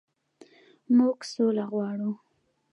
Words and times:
موږ 0.97 1.17
سوله 1.31 1.65
غواړو 1.71 2.11